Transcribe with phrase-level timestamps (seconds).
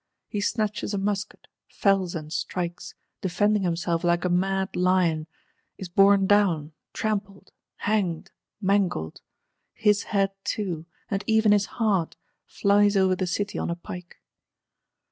[0.27, 5.27] He snatches a musket; fells and strikes, defending himself like a mad lion;
[5.77, 9.21] is borne down, trampled, hanged, mangled:
[9.73, 12.15] his Head too, and even his Heart,
[12.47, 14.19] flies over the City on a pike.